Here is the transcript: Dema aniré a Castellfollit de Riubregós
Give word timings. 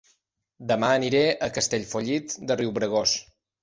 Dema 0.71 0.89
aniré 0.93 1.23
a 1.35 1.51
Castellfollit 1.61 2.39
de 2.49 2.63
Riubregós 2.65 3.19